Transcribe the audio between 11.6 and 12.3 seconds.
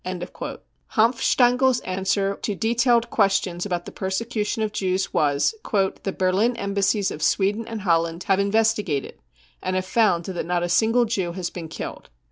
killed.